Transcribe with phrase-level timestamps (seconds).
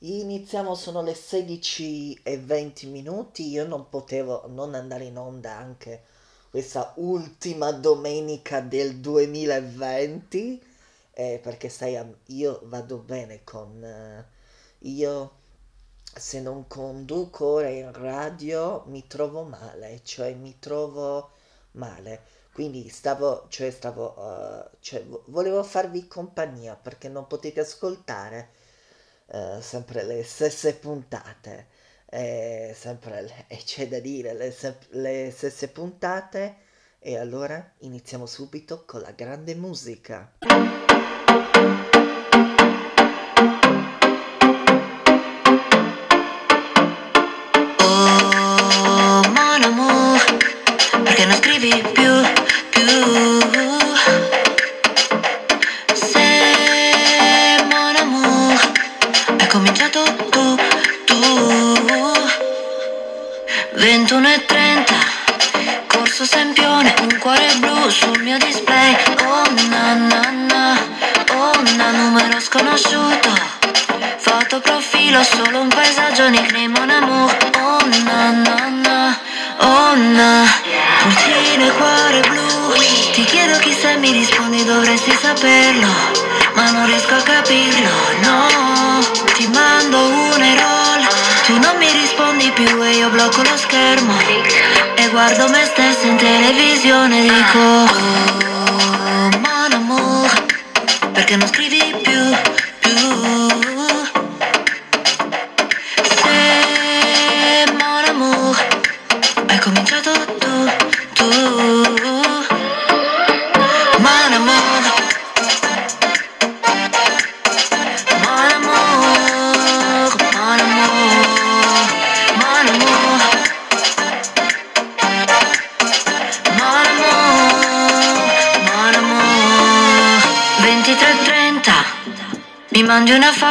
[0.00, 6.02] Iniziamo, sono le 16 e 20 minuti, io non potevo non andare in onda anche
[6.50, 10.60] questa ultima domenica del 2020,
[11.12, 13.82] eh, perché sai, io vado bene con...
[13.84, 14.24] eh,
[14.88, 15.32] io
[16.14, 21.30] se non conduco ora in radio mi trovo male, cioè mi trovo
[21.72, 22.22] male.
[22.52, 28.50] Quindi stavo, cioè stavo, eh, cioè vo- volevo farvi compagnia perché non potete ascoltare
[29.30, 31.66] eh, sempre le stesse puntate,
[32.06, 34.54] eh, sempre le- e c'è da dire le,
[34.90, 36.66] le stesse puntate.
[37.00, 40.32] E allora iniziamo subito con la grande musica.
[72.48, 73.30] Sconosciuto.
[74.16, 77.36] Foto profilo, solo un paesaggio, nickname mon amour.
[77.60, 79.18] Oh na na na,
[79.58, 80.46] oh na
[81.02, 82.72] Pulcine, cuore blu.
[83.12, 85.88] Ti chiedo chi sei, mi rispondi dovresti saperlo.
[86.54, 87.90] Ma non riesco a capirlo,
[88.22, 88.46] no.
[89.34, 91.06] Ti mando un e-roll
[91.46, 94.14] Tu non mi rispondi più e io blocco lo schermo.
[94.94, 97.58] E guardo me stesso in televisione e dico
[98.72, 100.46] Oh mon amour.
[101.12, 101.87] Perché non scrivi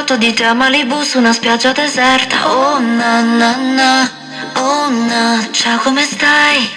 [0.07, 2.49] foto di te a Malibu su una spiaggia deserta.
[2.49, 4.09] Oh na na na.
[4.55, 5.45] Oh na.
[5.51, 6.71] Ciao come stai?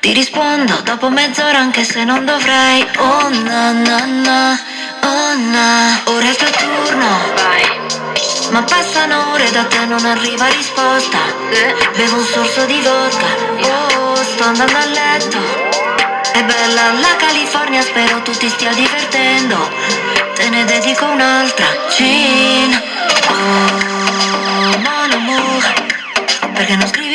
[0.00, 2.86] Ti rispondo dopo mezz'ora anche se non dovrei.
[2.98, 4.60] Oh na na na.
[5.02, 5.98] Oh na.
[6.12, 7.08] Ora è il tuo turno.
[8.50, 11.20] Ma passano ore da te non arriva risposta.
[11.96, 13.28] Bevo un sorso di vodka.
[13.62, 15.38] Oh sto andando a letto.
[16.32, 20.19] È bella la California, spero tu ti stia divertendo.
[20.40, 22.72] Te ne dedico un'altra, Cin.
[23.28, 25.62] Oh, mon amour,
[26.54, 27.09] perché non scrivi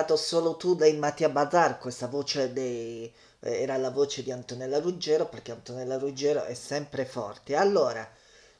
[0.00, 3.12] ascoltato solo tu dei Mattia Bazar, questa voce dei...
[3.40, 7.54] eh, era la voce di Antonella Ruggero, perché Antonella Ruggero è sempre forte.
[7.56, 8.08] Allora,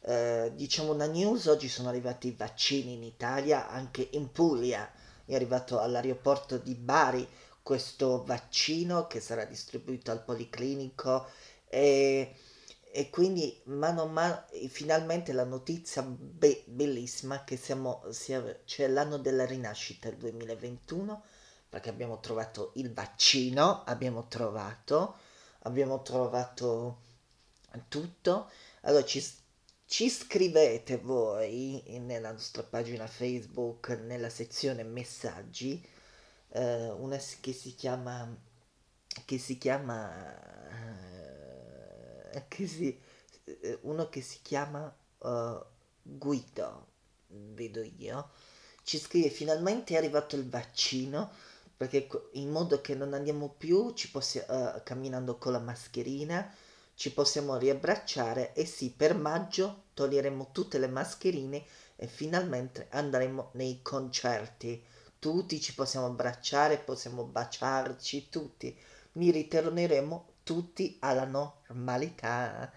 [0.02, 4.90] eh, diciamo una news, oggi sono arrivati i vaccini in Italia, anche in Puglia,
[5.24, 7.26] è arrivato all'aeroporto di Bari
[7.62, 11.26] questo vaccino che sarà distribuito al Policlinico
[11.68, 12.34] e
[12.92, 19.16] e quindi mano a mano, finalmente la notizia be- bellissima che siamo, sia, c'è l'anno
[19.18, 21.22] della rinascita, il 2021,
[21.70, 25.16] perché abbiamo trovato il vaccino, abbiamo trovato,
[25.60, 27.02] abbiamo trovato
[27.88, 28.50] tutto.
[28.82, 29.24] Allora ci,
[29.86, 35.82] ci scrivete voi nella nostra pagina Facebook, nella sezione messaggi,
[36.50, 38.36] eh, una che si chiama,
[39.24, 40.58] che si chiama
[42.48, 42.98] che si,
[43.44, 45.64] eh, uno che si chiama uh,
[46.02, 46.86] Guido,
[47.28, 48.30] vedo io,
[48.82, 51.32] ci scrive finalmente è arrivato il vaccino
[51.80, 56.54] perché in modo che non andiamo più possi- uh, camminando con la mascherina,
[56.94, 61.64] ci possiamo riabbracciare e sì, per maggio toglieremo tutte le mascherine
[61.96, 64.84] e finalmente andremo nei concerti.
[65.18, 68.76] Tutti ci possiamo abbracciare, possiamo baciarci, tutti.
[69.12, 72.70] Mi ritorneremo tutti alla normalità.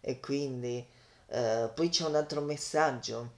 [0.00, 0.86] E quindi
[1.26, 3.32] eh, poi c'è un altro messaggio.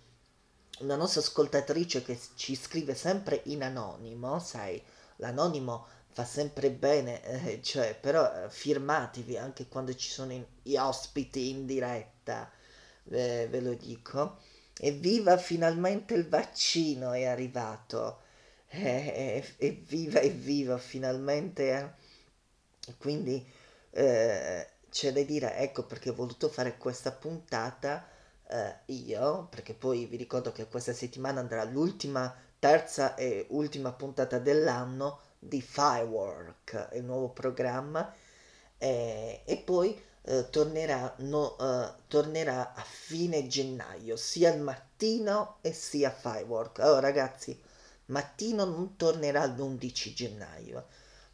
[0.81, 4.83] Una nostra ascoltatrice che ci scrive sempre in anonimo, sai,
[5.17, 10.77] l'anonimo fa sempre bene, eh, cioè, però eh, firmatevi anche quando ci sono in, gli
[10.77, 12.51] ospiti in diretta,
[13.11, 14.39] eh, ve lo dico.
[14.79, 18.21] Evviva finalmente il vaccino è arrivato.
[18.69, 21.95] Eh, evviva, evviva, finalmente.
[22.99, 23.45] Quindi
[23.91, 28.07] eh, c'è da dire, ecco perché ho voluto fare questa puntata
[28.49, 34.39] eh, io, perché poi vi ricordo che questa settimana andrà l'ultima, terza e ultima puntata
[34.39, 38.13] dell'anno di Firework, il nuovo programma,
[38.79, 45.73] eh, e poi eh, tornerà, no, uh, tornerà a fine gennaio, sia il mattino e
[45.73, 46.81] sia Firework.
[46.81, 47.59] Allora ragazzi,
[48.07, 50.87] mattino non tornerà l'11 gennaio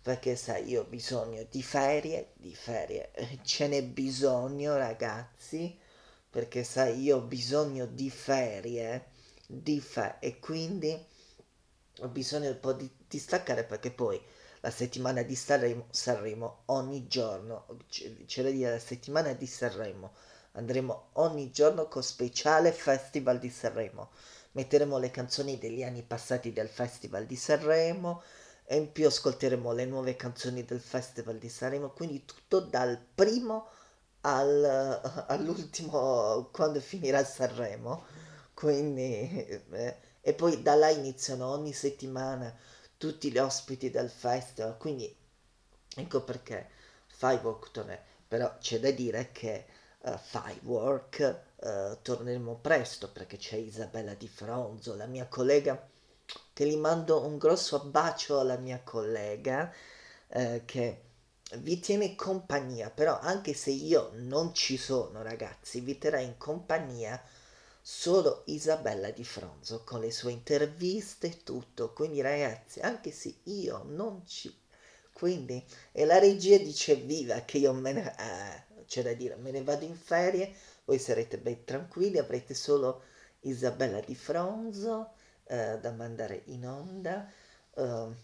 [0.02, 3.10] perché sai io ho bisogno di ferie, di ferie,
[3.44, 5.78] ce n'è bisogno ragazzi,
[6.28, 9.06] perché sai io ho bisogno di ferie,
[9.46, 10.98] di fe- e quindi
[12.00, 14.20] ho bisogno un po' di, di staccare perché poi
[14.60, 20.12] la settimana di Sanremo, Sanremo ogni giorno, c'è da dire la settimana di Sanremo,
[20.52, 24.10] andremo ogni giorno con speciale Festival di Sanremo,
[24.52, 28.22] metteremo le canzoni degli anni passati del Festival di Sanremo,
[28.64, 33.68] e in più ascolteremo le nuove canzoni del Festival di Sanremo, quindi tutto dal primo
[34.22, 38.04] al, all'ultimo quando finirà Sanremo.
[38.54, 39.28] Quindi,
[39.72, 42.56] eh, e poi da là iniziano ogni settimana
[42.96, 45.14] tutti gli ospiti del festival, quindi
[45.96, 46.68] ecco perché
[47.08, 47.98] Firework torna.
[48.28, 49.66] Però c'è da dire che
[49.98, 55.88] uh, Firework uh, torneremo presto perché c'è Isabella Di Fronzo, la mia collega
[56.52, 59.72] che gli mando un grosso bacio alla mia collega
[60.28, 61.02] eh, che
[61.56, 67.20] vi tiene compagnia, però anche se io non ci sono ragazzi, vi terrà in compagnia
[67.84, 73.82] solo Isabella Di Fronzo con le sue interviste e tutto, quindi ragazzi, anche se io
[73.84, 74.56] non ci...
[75.12, 75.62] Quindi,
[75.92, 78.14] e la regia dice viva che io me ne...
[78.18, 83.02] Eh, c'è da dire, me ne vado in ferie, voi sarete ben tranquilli, avrete solo
[83.40, 85.12] Isabella Di Fronzo,
[85.44, 87.30] eh, da mandare in onda.
[87.74, 88.14] Uh,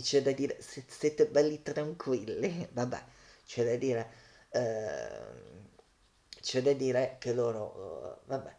[0.00, 3.04] c'è da dire, se siete belli tranquilli, vabbè,
[3.46, 4.10] c'è da dire,
[4.50, 8.54] uh, c'è da dire che loro, uh, vabbè,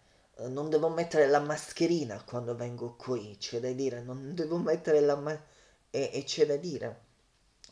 [0.49, 5.15] non devo mettere la mascherina quando vengo qui, c'è da dire, non devo mettere la
[5.15, 5.55] mascherina,
[5.89, 7.05] e, e c'è da dire.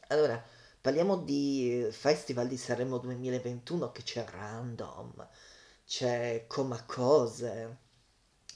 [0.07, 0.41] Allora,
[0.81, 5.27] parliamo di Festival di Sanremo 2021 che c'è Random,
[5.85, 7.77] c'è Coma Cose,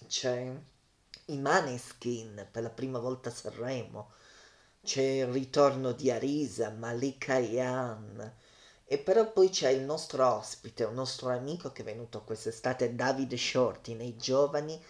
[0.07, 0.51] c'è
[1.25, 4.11] i Maneskin per la prima volta a Sanremo,
[4.83, 8.33] c'è il ritorno di Arisa, Malika Yan,
[8.91, 13.37] e però poi c'è il nostro ospite, un nostro amico che è venuto quest'estate, Davide
[13.37, 14.83] Shorty, nei giovani,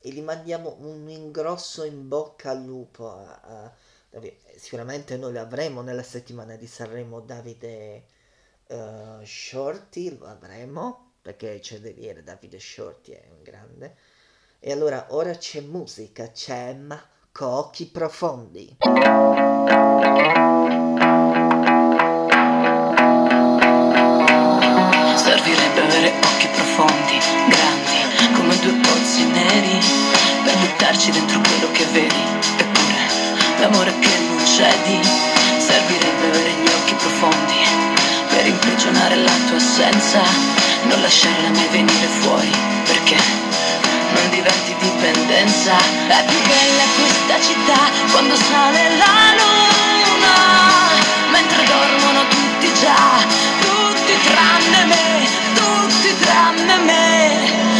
[0.00, 3.10] e gli mandiamo un ingrosso in bocca al lupo.
[3.10, 3.72] A, a,
[4.56, 8.04] sicuramente noi lo avremo nella settimana di Sanremo, Davide
[8.68, 13.96] uh, Shorty, lo avremo, perché c'è da dire, Davide Shorty è un grande
[14.64, 18.76] e allora ora c'è musica, c'è Emma con occhi profondi.
[30.92, 32.22] Buttarci dentro quello che vedi.
[32.56, 33.00] Eppure,
[33.58, 35.00] la l'amore che non cedi,
[35.58, 37.60] servirebbe avere gli occhi profondi
[38.28, 40.20] per imprigionare la tua assenza,
[40.84, 42.50] non lasciarla mai venire fuori,
[42.84, 43.16] perché
[44.14, 45.76] non diventi dipendenza.
[46.08, 47.80] È più bella questa città
[48.10, 50.36] quando sale la luna,
[51.30, 53.24] mentre dormono tutti già,
[53.60, 57.71] tutti tranne me, tutti tranne me.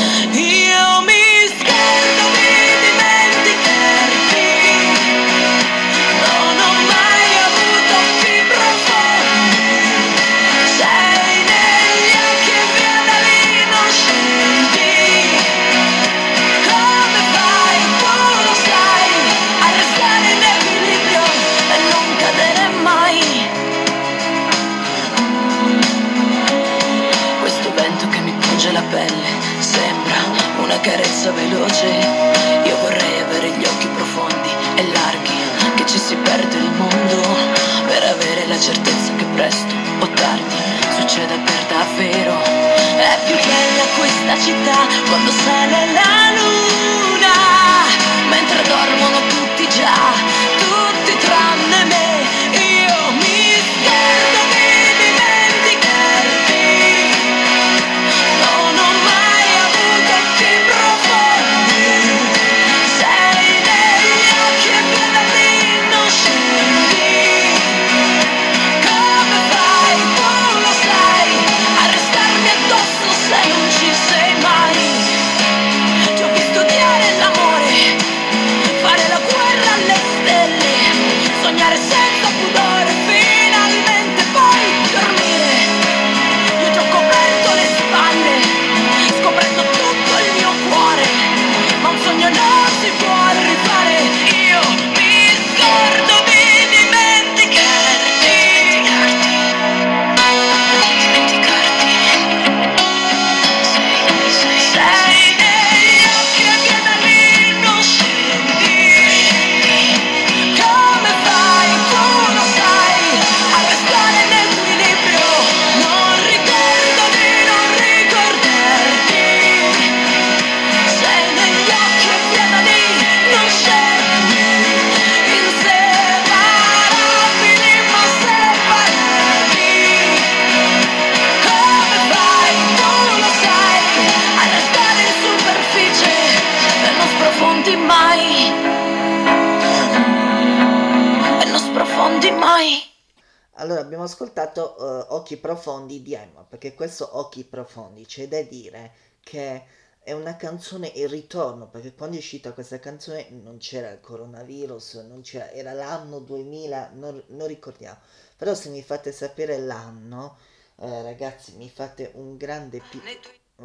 [145.53, 148.91] Profondi di Emma, perché questo Occhi Profondi c'è da dire
[149.21, 149.63] che
[150.01, 154.95] è una canzone in ritorno, perché quando è uscita questa canzone non c'era il coronavirus,
[155.07, 157.99] non c'era, era l'anno 2000, non, non ricordiamo.
[158.35, 160.39] Però se mi fate sapere l'anno,
[160.77, 163.03] eh, ragazzi, mi fate un grande, pi-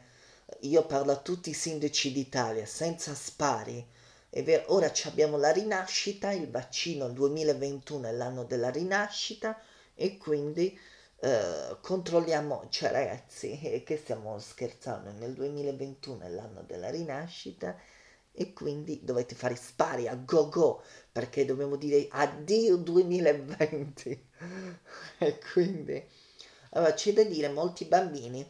[0.61, 3.85] io parlo a tutti i sindaci d'Italia, senza spari
[4.29, 9.59] È vero, ora abbiamo la rinascita, il vaccino 2021 è l'anno della rinascita
[9.95, 10.77] e quindi
[11.19, 17.77] eh, controlliamo, cioè ragazzi, eh, che stiamo scherzando, nel 2021 è l'anno della rinascita
[18.33, 24.29] e quindi dovete fare spari a go go perché dobbiamo dire addio 2020
[25.19, 26.03] e quindi
[26.71, 28.45] allora c'è da dire molti bambini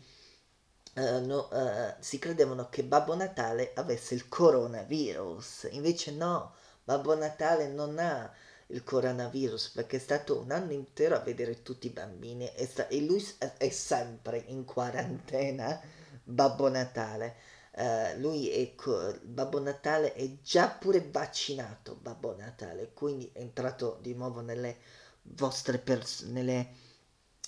[0.96, 5.70] eh, no, eh, si credevano che Babbo Natale avesse il coronavirus.
[5.72, 8.32] Invece no Babbo Natale non ha
[8.68, 12.88] il coronavirus perché è stato un anno intero a vedere tutti i bambini e, sta-
[12.88, 13.24] e lui
[13.58, 15.80] è sempre in quarantena
[16.24, 17.36] Babbo Natale
[17.76, 23.98] eh, lui è co- Babbo Natale è già pure vaccinato Babbo Natale quindi è entrato
[24.02, 24.78] di nuovo nelle
[25.24, 26.68] vostre persone nelle,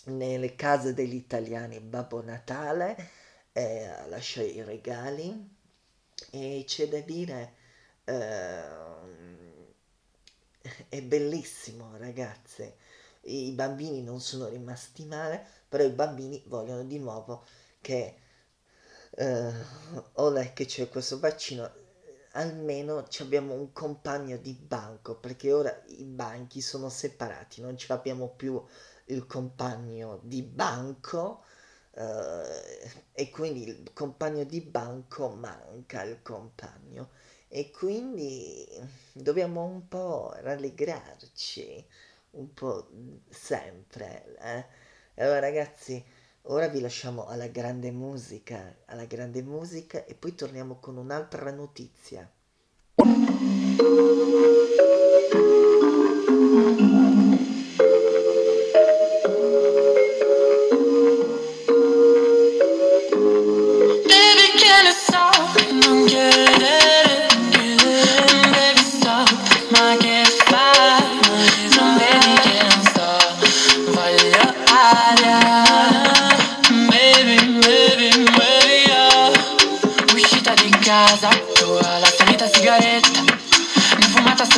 [0.06, 1.80] nelle case degli italiani.
[1.80, 2.96] Babbo Natale
[3.54, 5.54] eh, lascia i regali.
[6.32, 7.54] E c'è da dire
[8.06, 9.74] ehm,
[10.90, 12.78] è bellissimo ragazze.
[13.22, 17.44] I bambini non sono rimasti male però i bambini vogliono di nuovo
[17.82, 18.16] che
[19.16, 19.52] eh,
[20.14, 21.70] ora che c'è questo vaccino,
[22.32, 28.30] almeno abbiamo un compagno di banco, perché ora i banchi sono separati, non ci abbiamo
[28.30, 28.64] più
[29.06, 31.44] il compagno di banco
[31.92, 37.12] eh, e quindi il compagno di banco manca il compagno
[37.48, 38.68] e quindi
[39.14, 41.88] dobbiamo un po' rallegrarci
[42.32, 42.90] un po'
[43.30, 44.36] sempre.
[44.40, 44.66] Eh?
[45.24, 46.04] Allora ragazzi,
[46.50, 52.30] Ora vi lasciamo alla grande musica, alla grande musica e poi torniamo con un'altra notizia.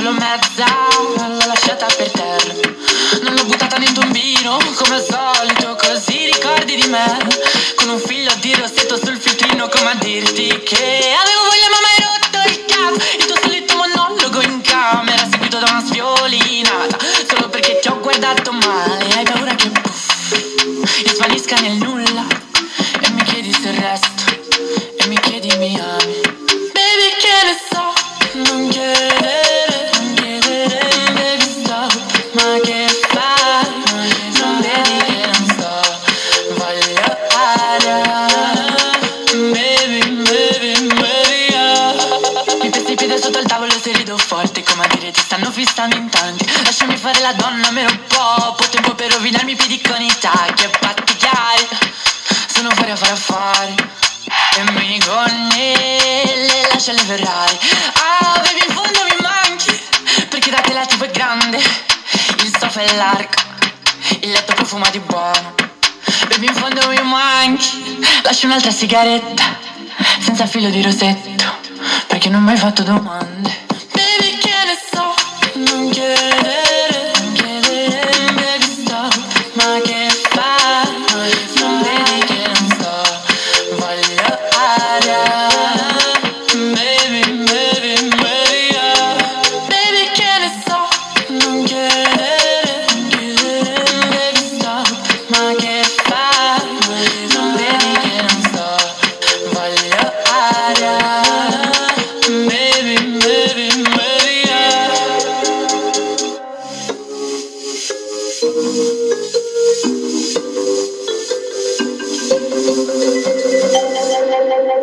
[0.08, 0.66] Solo mezza,
[1.18, 2.54] l'ho lasciata per terra,
[3.24, 7.18] non l'ho buttata nel tombino, come al solito, così ricordi di me,
[7.76, 12.00] con un filo di rossetto sul filtrino, come a dirti che avevo voglia ma mai
[12.08, 16.98] rotto il cazzo, il tuo solito monologo in camera, seguito da una sviolinata,
[17.30, 19.07] solo perché ti ho guardato male,
[45.08, 46.46] dire ti stanno fissando in tanti.
[46.64, 50.70] Lasciami fare la donna meno poco tempo per rovinarmi i piedi con i tacchi E
[50.80, 51.68] patti chiari
[52.54, 53.76] Sono fuori a fare affari.
[54.56, 57.58] E mini gonnelle Lascia le Ferrari.
[57.96, 59.80] Ah baby in fondo mi manchi
[60.30, 61.58] Perché da te la tipo è grande.
[61.58, 63.36] Il sofà è largo
[64.20, 65.56] Il letto profuma di buono.
[66.28, 69.44] Baby in fondo mi manchi Lascio un'altra sigaretta
[70.20, 71.56] Senza filo di rosetto
[72.08, 73.67] Perché non mi hai fatto domande
[114.58, 114.74] Now,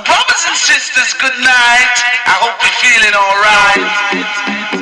[0.00, 1.92] brothers and sisters, good night.
[2.24, 3.84] I hope you're feeling alright.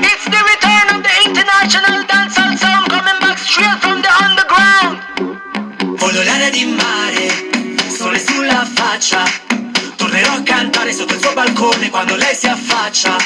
[0.07, 5.03] It's the return of the international dancehall sound coming back straight from the underground.
[5.99, 7.27] Voglio l'aria di mare,
[7.91, 9.25] sole sulla faccia.
[9.97, 13.17] Tornerò a cantare sotto il suo balcone quando lei si affaccia.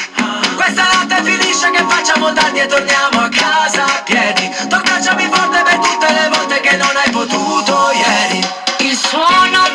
[0.55, 4.49] Questa notte finisce che facciamo tardi e torniamo a casa a piedi.
[4.67, 8.65] Tu abbracciami forte per tutte le volte che non hai potuto ieri.
[8.79, 9.66] Il suono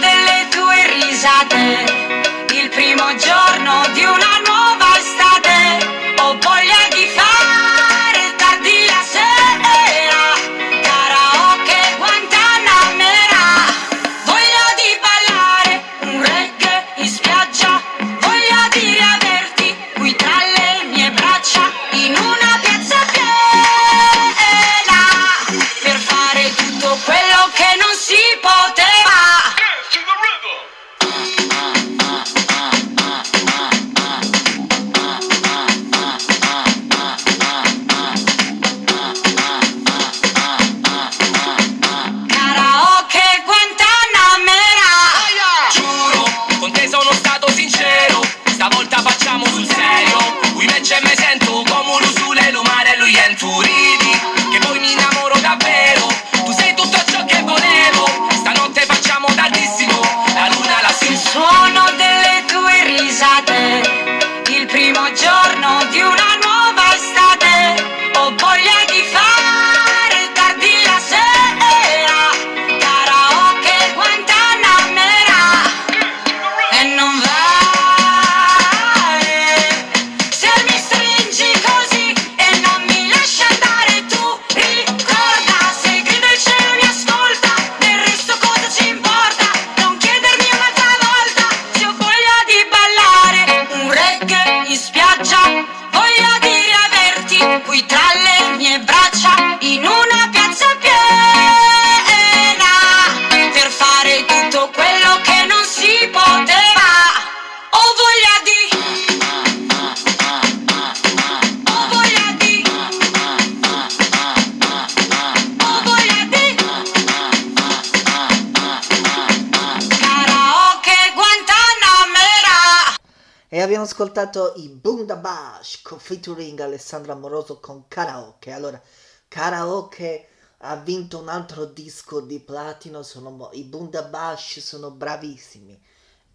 [123.83, 128.53] abbiamo ascoltato i Bundabash con featuring Alessandro Amoroso con Karaoke.
[128.53, 128.81] Allora,
[129.27, 135.81] Karaoke ha vinto un altro disco di platino, sono i Bundabash sono bravissimi.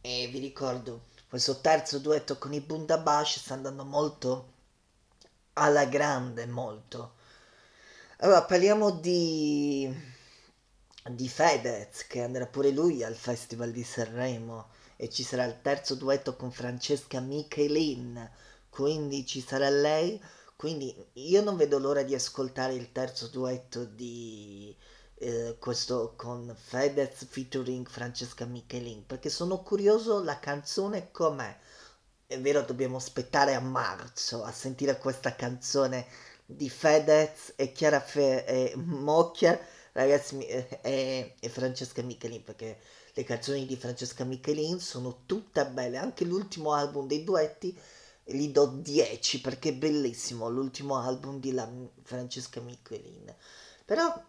[0.01, 4.53] E vi ricordo, questo terzo duetto con i Bundabash sta andando molto
[5.53, 7.13] alla grande, molto.
[8.17, 9.89] Allora, parliamo di,
[11.11, 15.95] di Fedez, che andrà pure lui al Festival di Sanremo e ci sarà il terzo
[15.95, 18.29] duetto con Francesca Michelin,
[18.69, 20.21] quindi ci sarà lei,
[20.55, 24.75] quindi io non vedo l'ora di ascoltare il terzo duetto di
[25.19, 31.57] eh, questo con Fedez featuring Francesca Michelin, perché sono curioso la canzone com'è.
[32.27, 36.05] È vero, dobbiamo aspettare a marzo a sentire questa canzone
[36.45, 39.59] di Fedez e Chiara Fe- e Mocchia,
[39.93, 42.79] ragazzi, e, e- e Francesca Michelin, perché
[43.17, 47.75] le canzoni di Francesca Michelin sono tutte belle, anche l'ultimo album dei duetti
[48.23, 51.51] gli do 10 perché è bellissimo l'ultimo album di
[52.03, 53.33] Francesca Michelin.
[53.85, 54.23] Però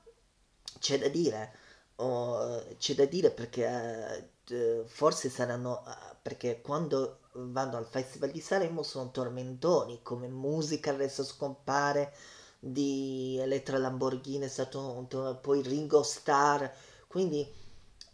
[0.79, 1.53] c'è da dire,
[1.96, 5.83] oh, c'è da dire perché eh, forse saranno,
[6.22, 12.14] perché quando vanno al Festival di Sanremo sono tormentoni, come musica adesso scompare
[12.59, 16.66] di Elettra Lamborghini, è stato un poi Ringo Starr,
[17.07, 17.66] quindi...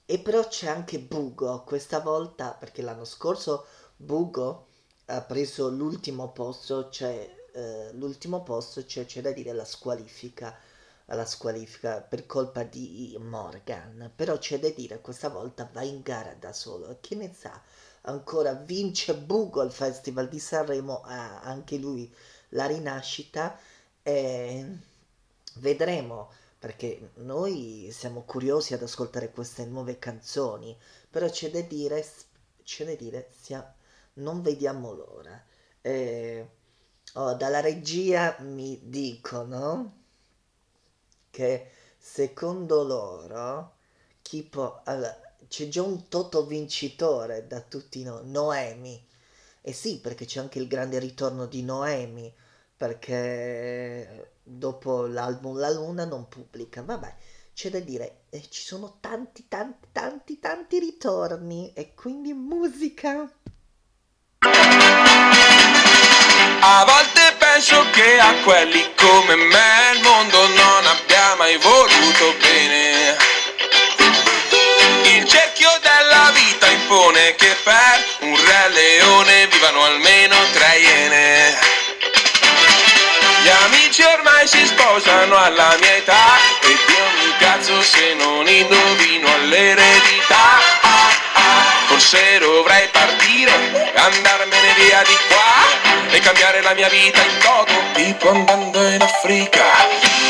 [0.06, 4.66] E però c'è anche Bugo, questa volta, perché l'anno scorso Bugo
[5.06, 10.56] ha preso l'ultimo posto, cioè eh, l'ultimo posto, cioè c'è da dire la squalifica,
[11.06, 16.34] la squalifica per colpa di Morgan, però c'è da dire questa volta va in gara
[16.34, 17.60] da solo, chi ne sa,
[18.02, 22.12] ancora vince Bugo al Festival di Sanremo, ha anche lui
[22.50, 23.58] la rinascita.
[24.02, 24.66] E
[25.56, 26.30] vedremo
[26.64, 30.74] perché noi siamo curiosi ad ascoltare queste nuove canzoni,
[31.10, 32.02] però c'è da dire,
[32.62, 33.74] c'è da dire, sia-
[34.14, 35.44] non vediamo l'ora.
[35.82, 36.48] Eh,
[37.12, 39.92] oh, dalla regia mi dicono
[41.28, 43.74] che secondo loro
[44.22, 49.06] chi può, allora, c'è già un toto vincitore da tutti noi, Noemi.
[49.60, 52.34] E sì, perché c'è anche il grande ritorno di Noemi,
[52.76, 56.82] perché dopo l'album La Luna non pubblica.
[56.82, 57.14] Vabbè,
[57.54, 63.30] c'è da dire, eh, ci sono tanti, tanti, tanti, tanti ritorni e quindi musica.
[66.66, 73.16] A volte penso che a quelli come me il mondo non abbia mai voluto bene.
[75.16, 80.36] Il cerchio della vita impone che per un re leone vivano almeno
[84.44, 90.60] ormai si sposano alla mia età e io mi cazzo se non indovino all'eredità.
[90.82, 91.62] Ah, ah.
[91.86, 97.72] Forse dovrei partire e andarmene via di qua e cambiare la mia vita in toto,
[97.94, 99.64] tipo andando in Africa.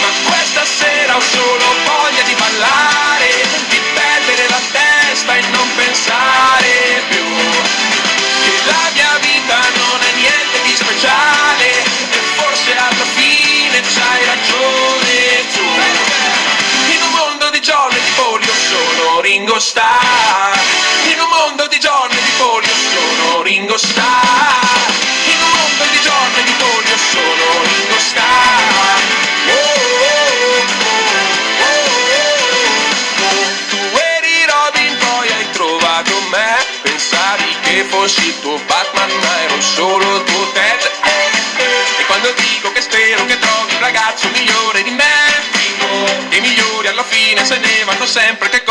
[0.00, 3.30] Ma questa sera ho solo voglia di ballare,
[3.68, 7.93] di perdere la testa e non pensare più
[19.44, 20.58] Ringo Starr.
[21.12, 24.88] In un mondo di giorni di polio sono Ringo Starr.
[25.26, 29.02] In un mondo di giorni di polio sono Ringo Starr.
[33.68, 33.76] Tu
[34.16, 36.64] eri Robin poi hai trovato me.
[36.80, 40.90] Pensavi che fossi il tuo Batman ma ero solo tuo Ted.
[41.98, 45.52] E quando dico che spero che trovi un ragazzo migliore di me
[46.30, 48.48] che i migliori alla fine se ne vanno sempre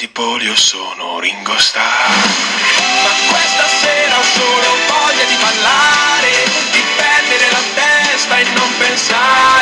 [0.00, 2.08] di polio sono Ringo Starr.
[3.02, 6.30] Ma questa sera ho solo voglia di parlare,
[6.72, 9.59] di perdere la testa e non pensare.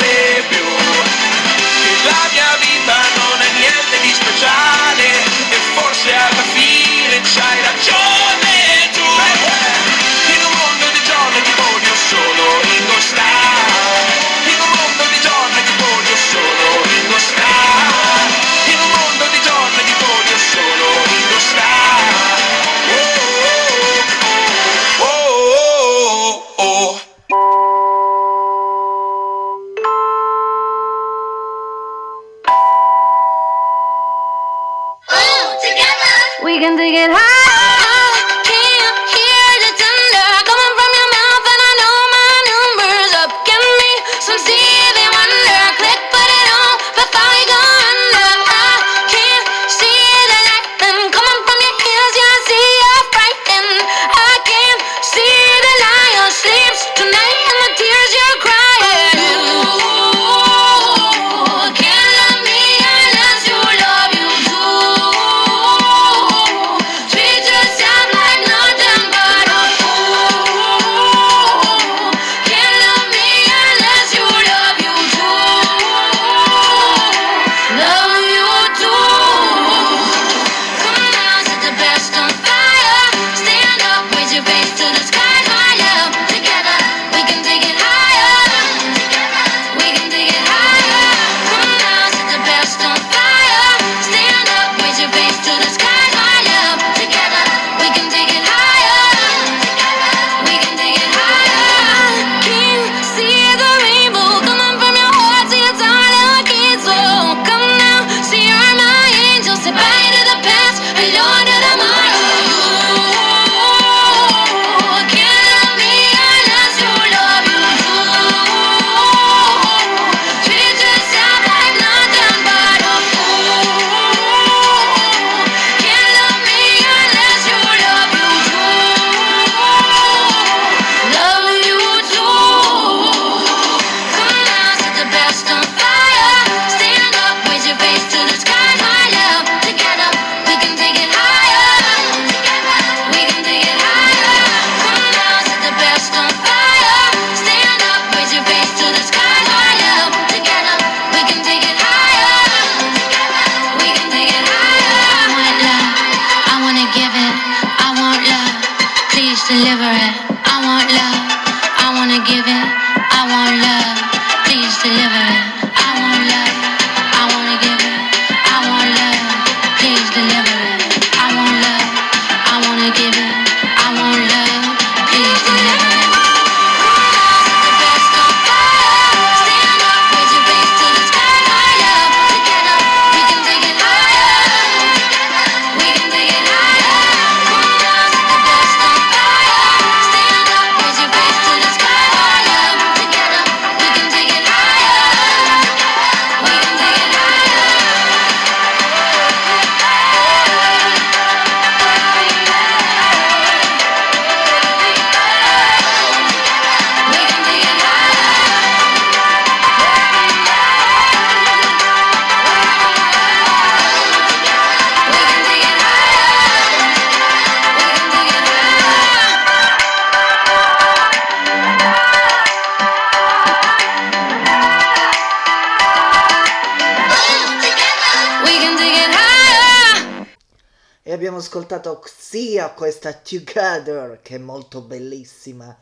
[231.48, 235.74] ascoltato sia questa Together, che è molto bellissima.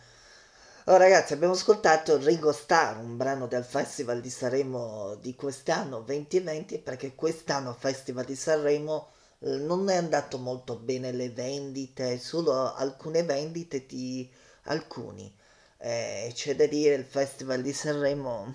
[0.84, 6.78] Oh, ragazzi, abbiamo ascoltato Rigo Starr, un brano del Festival di Sanremo di quest'anno 2020,
[6.78, 9.08] perché quest'anno Festival di Sanremo
[9.40, 14.30] eh, non è andato molto bene le vendite, solo alcune vendite di
[14.66, 15.34] alcuni.
[15.78, 18.54] Eh, c'è da dire il Festival di Sanremo.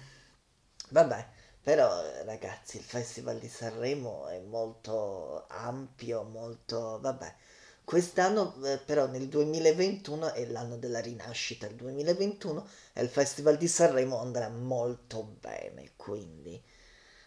[0.91, 1.27] Vabbè,
[1.63, 6.99] però ragazzi, il Festival di Sanremo è molto ampio, molto...
[6.99, 7.35] vabbè.
[7.83, 13.67] Quest'anno eh, però nel 2021 è l'anno della rinascita, il 2021 e il Festival di
[13.67, 16.61] Sanremo andrà molto bene, quindi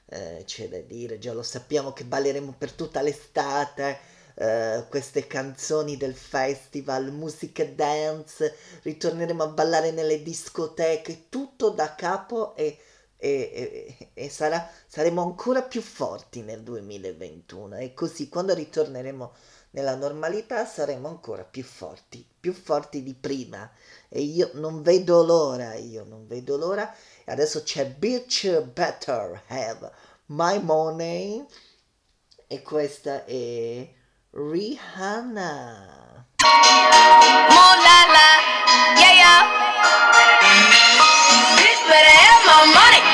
[0.06, 3.98] eh, c'è da dire, già lo sappiamo che balleremo per tutta l'estate
[4.34, 12.54] eh, queste canzoni del festival, musica dance, ritorneremo a ballare nelle discoteche, tutto da capo
[12.56, 12.78] e
[13.24, 19.32] e, e, e sarà, saremo ancora più forti nel 2021 e così quando ritorneremo
[19.70, 23.68] nella normalità saremo ancora più forti, più forti di prima.
[24.08, 26.94] E io non vedo l'ora, io non vedo l'ora.
[27.24, 29.90] E adesso c'è Bitch Better Have
[30.26, 31.44] My Money.
[32.46, 33.88] E questa è
[34.30, 36.26] Rihanna.
[37.48, 38.28] Molala,
[38.98, 39.42] yeah yeah,
[41.56, 43.13] bitch better have my money.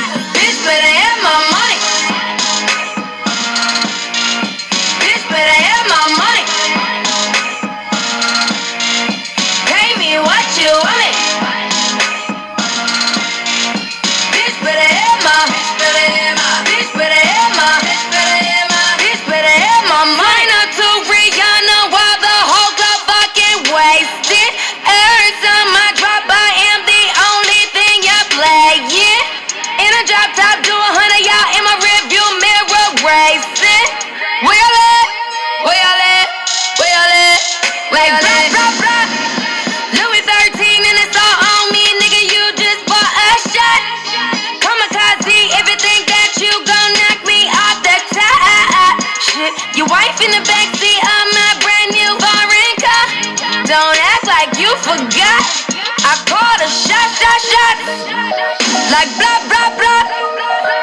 [58.91, 60.03] like blah blah blah.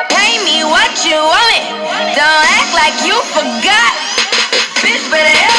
[0.09, 1.65] Pay me what you want it.
[2.17, 3.93] Don't act like you forgot,
[4.81, 5.05] bitch.
[5.13, 5.58] Better.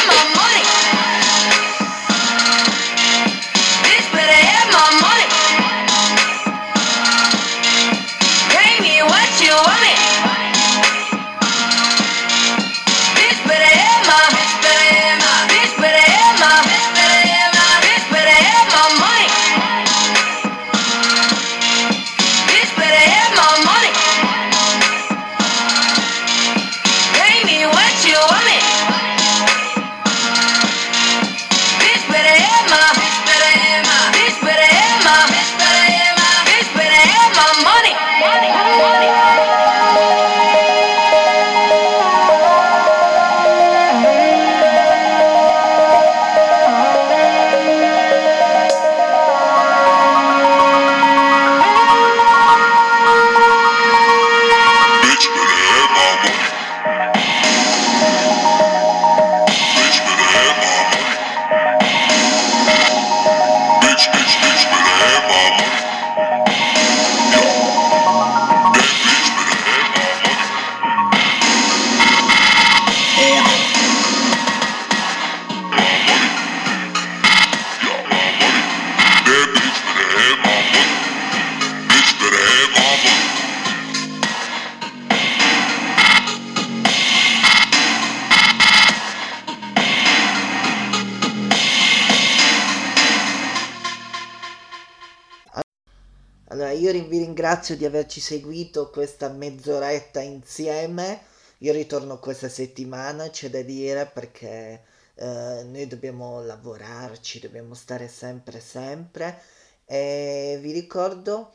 [97.50, 101.22] ringrazio di averci seguito questa mezz'oretta insieme.
[101.58, 104.82] Io ritorno questa settimana, c'è da dire, perché
[105.16, 109.40] eh, noi dobbiamo lavorarci, dobbiamo stare sempre, sempre.
[109.84, 111.52] E vi ricordo,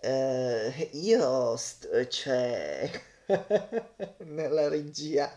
[0.00, 2.90] eh, io, st- cioè,
[4.24, 5.30] nella regia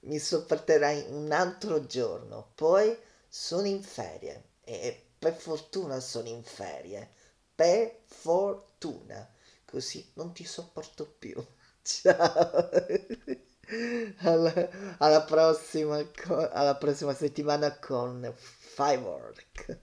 [0.00, 2.96] mi sopporterai un altro giorno, poi
[3.28, 7.08] sono in ferie e per fortuna sono in ferie,
[7.54, 9.31] per fortuna
[9.72, 11.34] così non ti sopporto più.
[11.82, 12.68] Ciao.
[14.18, 14.52] Alla,
[14.98, 15.98] alla prossima,
[16.52, 19.78] alla prossima settimana con Firework.